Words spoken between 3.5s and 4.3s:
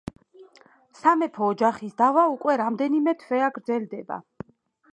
გრძელდება.